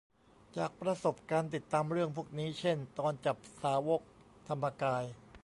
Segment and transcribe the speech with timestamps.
[0.57, 4.01] จากประสบการณ์ติดตามเรื่องพวกนี้ เช่น ตอนจับสาวก
[4.47, 5.03] ธรรมกาย